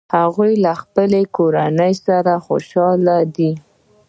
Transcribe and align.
هغوی 0.17 0.51
له 0.63 0.73
خپلې 0.81 1.21
کورنۍ 1.35 1.93
سره 2.05 2.33
خوشحاله 2.45 3.17
دي 3.35 3.51